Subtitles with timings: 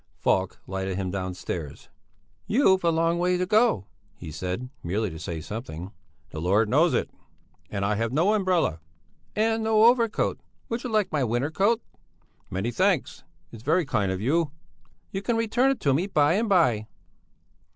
[0.17, 1.87] Falk lighted him downstairs.
[2.47, 3.85] "You've a long way to go,"
[4.15, 5.91] he said, merely to say something.
[6.31, 7.11] "The Lord knows it!
[7.69, 8.79] And I have no umbrella."
[9.35, 10.39] "And no overcoat.
[10.69, 11.83] Would you like my winter coat?"
[12.49, 13.23] "Many thanks.
[13.51, 14.49] It's very kind of you."
[15.11, 16.87] "You can return it to me by and by."